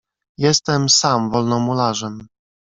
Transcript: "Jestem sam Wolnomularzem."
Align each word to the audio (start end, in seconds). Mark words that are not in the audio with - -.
"Jestem 0.39 0.89
sam 0.89 1.29
Wolnomularzem." 1.31 2.19